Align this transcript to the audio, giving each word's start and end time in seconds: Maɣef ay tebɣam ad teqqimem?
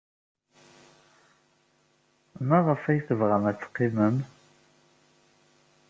Maɣef 2.47 2.81
ay 2.89 2.99
tebɣam 3.07 3.43
ad 3.49 3.57
teqqimem? 3.57 4.17